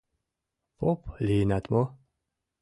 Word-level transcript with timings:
Поп 0.79 1.01
лийынат 1.25 1.65
мо? 1.73 1.83